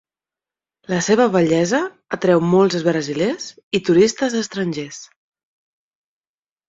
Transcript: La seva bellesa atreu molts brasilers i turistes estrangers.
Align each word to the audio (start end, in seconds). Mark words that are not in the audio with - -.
La 0.93 1.01
seva 1.07 1.27
bellesa 1.35 1.81
atreu 2.17 2.41
molts 2.55 2.87
brasilers 2.89 3.47
i 3.81 3.83
turistes 3.91 4.39
estrangers. 4.43 5.03